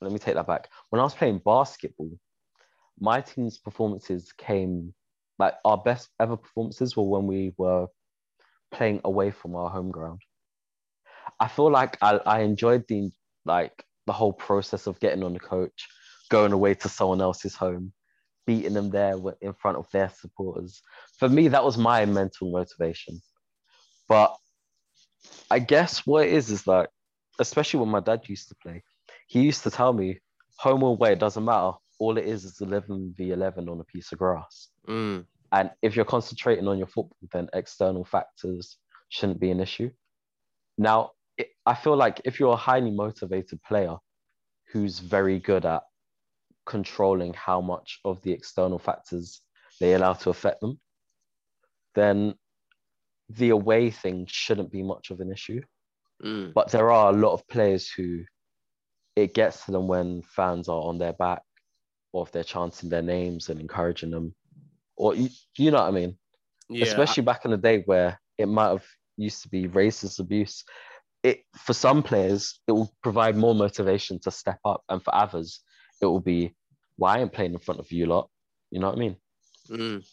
[0.00, 0.68] let me take that back.
[0.90, 2.10] When I was playing basketball,
[2.98, 4.94] my team's performances came
[5.38, 7.86] like our best ever performances were when we were
[8.70, 10.20] playing away from our home ground.
[11.40, 13.10] I feel like I, I enjoyed the
[13.44, 15.88] like the whole process of getting on the coach,
[16.30, 17.92] going away to someone else's home,
[18.46, 20.80] beating them there in front of their supporters.
[21.18, 23.20] For me, that was my mental motivation.
[24.08, 24.36] But
[25.50, 26.88] I guess what it is is like,
[27.38, 28.82] especially when my dad used to play,
[29.28, 30.20] he used to tell me,
[30.58, 31.72] home or away, it doesn't matter.
[31.98, 34.68] All it is is 11 v 11 on a piece of grass.
[34.88, 38.76] Mm, And if you're concentrating on your football, then external factors
[39.08, 39.90] shouldn't be an issue.
[40.78, 43.96] Now, it, I feel like if you're a highly motivated player
[44.72, 45.82] who's very good at
[46.66, 49.40] controlling how much of the external factors
[49.80, 50.80] they allow to affect them,
[51.94, 52.34] then
[53.36, 55.62] the away thing shouldn't be much of an issue.
[56.24, 58.24] mm, But there are a lot of players who
[59.16, 61.42] it gets to them when fans are on their back
[62.12, 64.34] or if they're chanting their names and encouraging them.
[64.96, 66.16] Or you, you know what I mean?
[66.68, 66.84] yeah.
[66.84, 68.84] Especially back in the day where it might have
[69.16, 70.64] used to be racist abuse.
[71.22, 74.82] It for some players, it will provide more motivation to step up.
[74.88, 75.60] And for others,
[76.00, 76.54] it will be,
[76.96, 78.28] why well, I am playing in front of you lot.
[78.70, 79.16] You know what I mean?
[79.70, 80.04] Mm.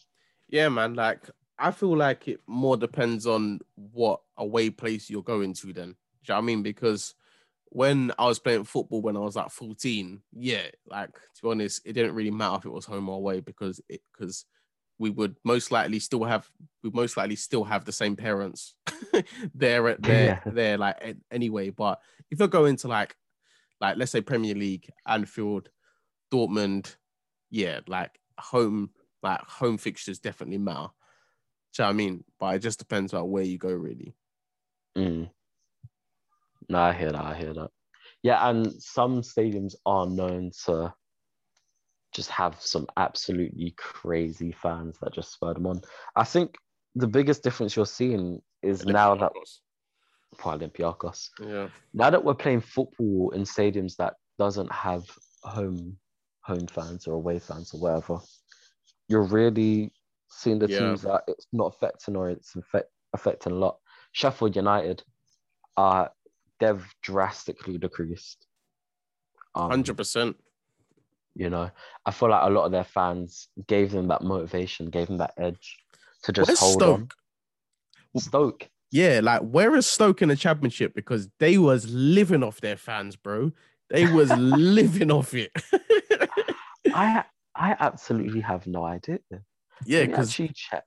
[0.48, 0.94] Yeah, man.
[0.94, 1.28] Like
[1.60, 5.72] I feel like it more depends on what away place you're going to.
[5.72, 5.94] Then, do you
[6.30, 6.62] know what I mean?
[6.62, 7.14] Because
[7.66, 11.82] when I was playing football when I was like 14, yeah, like to be honest,
[11.84, 14.44] it didn't really matter if it was home or away because it because
[14.98, 16.50] we would most likely still have
[16.82, 18.74] we most likely still have the same parents
[19.54, 20.52] there at there Yeah.
[20.52, 21.70] there like anyway.
[21.70, 23.16] But if you're going to like
[23.80, 25.70] like let's say Premier League, Anfield,
[26.32, 26.96] Dortmund,
[27.50, 28.90] yeah, like home
[29.22, 30.88] like home fixtures definitely matter.
[31.78, 32.24] You know what I mean?
[32.38, 34.14] But it just depends about where you go, really.
[34.96, 35.30] Mm.
[36.68, 37.24] No, I hear that.
[37.24, 37.70] I hear that.
[38.22, 40.92] Yeah, and some stadiums are known to
[42.12, 45.80] just have some absolutely crazy fans that just spur them on.
[46.16, 46.56] I think
[46.94, 49.32] the biggest difference you're seeing is now that
[50.40, 55.04] Olympiacos, yeah, now that we're playing football in stadiums that doesn't have
[55.42, 55.96] home
[56.42, 58.18] home fans or away fans or whatever,
[59.08, 59.92] you're really
[60.30, 60.78] seeing the Yeah.
[60.78, 63.78] teams that it's not affecting or it's affect, affecting a lot.
[64.12, 65.02] Sheffield United,
[65.76, 66.08] uh,
[66.58, 68.46] they've drastically decreased.
[69.54, 70.36] Um, Hundred percent.
[71.34, 71.70] you know,
[72.06, 75.34] I feel like a lot of their fans gave them that motivation, gave them that
[75.36, 75.76] edge
[76.24, 77.00] to just Where's hold Stoke?
[77.00, 78.20] on.
[78.20, 80.94] Stoke, Yeah, like where is Stoke in the championship?
[80.94, 83.52] Because they was living off their fans, bro.
[83.88, 85.52] They was living off it.
[86.92, 89.18] I I absolutely have no idea.
[89.84, 90.84] Yeah, because she check.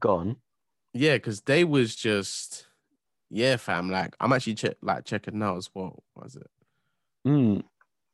[0.00, 0.36] Gone.
[0.94, 2.66] yeah, because they was just
[3.30, 3.90] yeah, fam.
[3.90, 6.02] Like I'm actually check like checking now as well.
[6.14, 6.50] What is it?
[7.26, 7.62] Mm.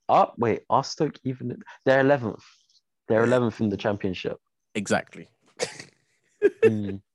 [0.08, 1.56] Oh wait, are Stoke even?
[1.84, 2.44] They're eleventh.
[3.08, 4.38] They're eleventh in the championship.
[4.74, 5.28] Exactly.
[6.64, 7.00] Mm.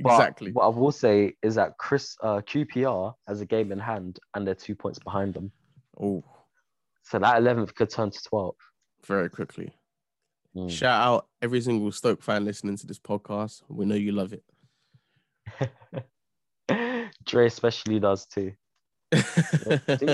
[0.00, 0.52] But exactly.
[0.52, 4.46] What I will say is that Chris uh, QPR has a game in hand, and
[4.46, 5.52] they're two points behind them.
[6.00, 6.24] Oh,
[7.02, 8.56] So that eleventh could turn to twelve.
[9.06, 9.72] very quickly.
[10.56, 10.70] Mm.
[10.70, 13.62] Shout out every single Stoke fan listening to this podcast.
[13.68, 14.44] We know you love it.
[17.24, 18.52] Dre especially does too.
[19.12, 19.18] He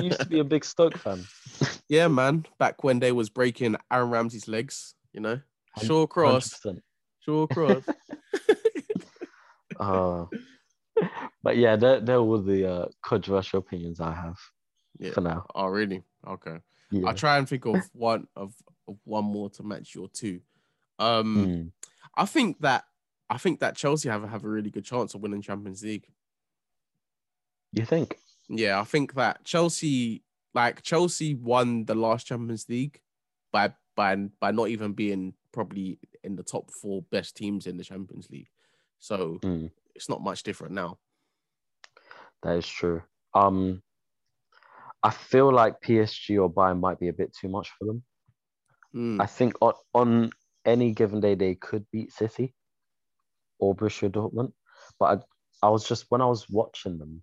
[0.02, 1.24] used to be a big Stoke fan.
[1.88, 2.46] yeah, man.
[2.58, 5.40] Back when they was breaking Aaron Ramsey's legs, you know,
[5.78, 6.80] Shawcross,
[7.26, 7.50] 100%.
[7.50, 7.84] Cross.
[9.78, 10.26] Uh,
[11.42, 14.36] but yeah, they're, they're all the uh, controversial opinions I have
[14.98, 15.12] Yeah.
[15.12, 15.46] for now.
[15.54, 16.02] oh, really?
[16.28, 16.58] Okay.
[16.90, 17.08] Yeah.
[17.08, 18.52] I'll try and think of one of,
[18.90, 20.40] of one more to match your two.
[20.98, 21.72] Um, Mm.
[22.14, 22.84] I think that
[23.30, 26.08] I think that Chelsea have have a really good chance of winning Champions League.
[27.72, 28.18] You think?
[28.48, 30.24] Yeah, I think that Chelsea,
[30.54, 33.00] like Chelsea, won the last Champions League
[33.52, 37.84] by by by not even being probably in the top four best teams in the
[37.84, 38.50] Champions League.
[38.98, 39.70] So Mm.
[39.94, 40.98] it's not much different now.
[42.42, 43.02] That is true.
[43.34, 43.82] Um,
[45.02, 48.02] I feel like PSG or Bayern might be a bit too much for them.
[48.94, 50.30] Mm, I think on, on
[50.64, 52.54] any given day they could beat City
[53.58, 54.52] or Borussia Dortmund,
[54.98, 55.24] but
[55.62, 57.22] I, I was just when I was watching them.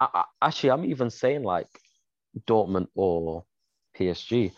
[0.00, 1.68] I, I, actually, I'm even saying like
[2.46, 3.44] Dortmund or
[3.98, 4.52] PSG.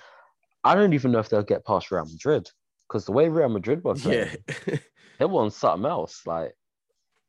[0.64, 2.50] I don't even know if they'll get past Real Madrid
[2.86, 4.28] because the way Real Madrid were playing,
[4.66, 4.76] yeah,
[5.18, 6.26] they won something else.
[6.26, 6.54] Like,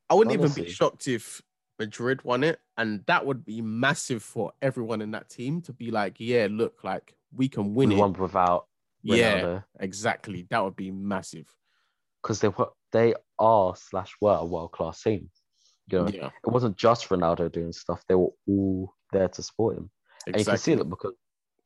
[0.10, 1.42] I wouldn't even be shocked if
[1.78, 5.92] Madrid won it, and that would be massive for everyone in that team to be
[5.92, 8.00] like, yeah, look, like we can win we it.
[8.00, 8.14] won
[9.04, 10.48] without Yeah, exactly.
[10.50, 11.48] That would be massive.
[12.22, 15.30] because they were they are slash were a world class team.
[15.92, 19.78] You know, Yeah, it wasn't just Ronaldo doing stuff; they were all there to support
[19.78, 19.90] him.
[20.28, 21.14] And you can see that because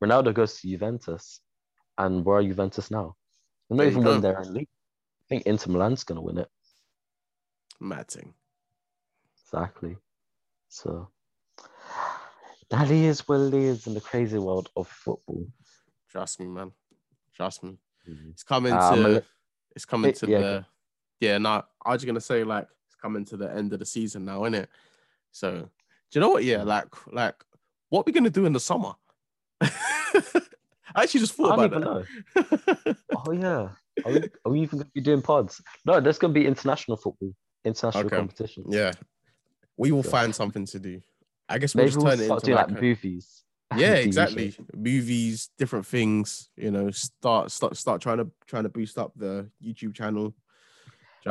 [0.02, 1.40] Ronaldo goes to Juventus,
[1.98, 3.16] and where are Juventus now?
[3.68, 4.68] They're not There even win their own league.
[4.68, 6.48] I think Inter Milan's going to win it.
[7.80, 8.34] Mad thing.
[9.44, 9.96] Exactly.
[10.68, 11.08] So
[12.70, 15.46] that is what it is in the crazy world of football.
[16.10, 16.72] Trust me, man.
[17.34, 17.78] Trust me.
[18.08, 18.30] Mhm.
[18.30, 19.00] It's coming Uh, to.
[19.02, 19.22] Mal-
[19.74, 20.66] it's coming It- to yeah, the.
[21.20, 23.86] Yeah, no, I was just gonna say like it's coming to the end of the
[23.86, 24.68] season now, isn't it?
[25.32, 25.68] So, do
[26.12, 26.44] you know what?
[26.44, 26.66] Yeah, Mm.
[26.66, 27.44] like, like,
[27.88, 28.94] what we gonna do in the summer?
[30.96, 32.04] I actually just I thought don't even about
[32.36, 32.42] know.
[32.84, 32.96] that.
[33.26, 33.68] Oh yeah,
[34.04, 35.60] are we, are we even going to be doing pods?
[35.84, 38.16] No, there's going to be international football, international Okay.
[38.16, 38.64] competition.
[38.68, 38.92] yeah,
[39.76, 40.10] we will Yeah.
[40.10, 41.00] find something to do.
[41.48, 43.44] I guess we'll Maybe just we'll turn it start into doing like like a- movies.
[43.76, 44.54] yeah, exactly.
[44.74, 46.50] Movies, different things.
[46.56, 50.28] You know, start start start trying to trying to boost up the YouTube channel.
[50.28, 50.34] Do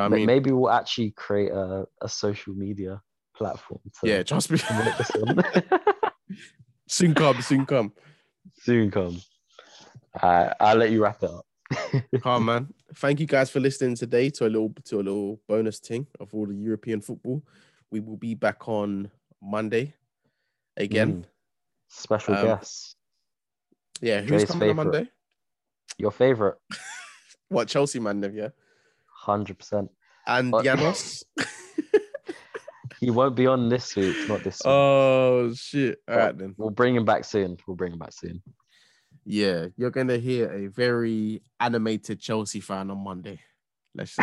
[0.00, 0.26] know what I mean?
[0.26, 3.00] Maybe we'll actually create a, a social media
[3.36, 3.80] platform.
[4.00, 4.58] To yeah, trust me.
[4.58, 5.42] promote this on.
[6.88, 7.92] soon come, soon come.
[8.60, 9.20] Soon come.
[10.20, 11.46] Uh, I'll let you wrap it up.
[12.22, 12.72] Calm, man.
[12.96, 16.34] Thank you guys for listening today to a little to a little bonus thing of
[16.34, 17.42] all the European football.
[17.90, 19.94] We will be back on Monday
[20.76, 21.26] again.
[21.96, 22.96] Special Um, guests.
[24.00, 24.76] Yeah, who's Dre's coming on.
[24.76, 25.08] Monday?
[25.98, 26.56] Your favorite,
[27.48, 28.22] What Chelsea man?
[28.34, 28.48] Yeah,
[29.06, 29.90] hundred percent.
[30.26, 30.52] and?
[30.62, 31.24] Janos.
[33.00, 34.66] He won't be on this week, not this week.
[34.66, 35.98] oh shit!
[36.08, 36.54] All right then.
[36.56, 37.58] We'll bring him back soon.
[37.66, 38.40] We'll bring him back soon.
[39.26, 43.40] Yeah, you're gonna hear a very animated Chelsea fan on Monday.
[43.94, 44.22] Let's say.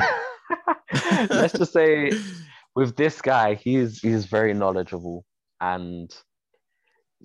[1.30, 2.12] Let's just say
[2.76, 5.26] with this guy, he's he's very knowledgeable
[5.60, 6.10] and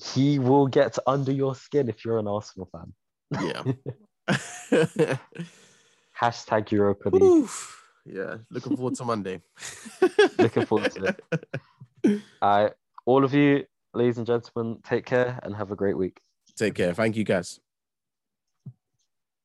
[0.03, 2.93] he will get under your skin if you're an Arsenal fan.
[3.45, 3.73] yeah.
[6.21, 7.23] Hashtag Europa League.
[7.23, 7.77] Oof.
[8.07, 9.43] Yeah, looking forward to Monday.
[10.39, 12.23] Looking forward to it.
[12.41, 12.73] All right,
[13.05, 16.21] all of you, ladies and gentlemen, take care and have a great week.
[16.57, 16.95] Take care.
[16.95, 17.59] Thank you, guys.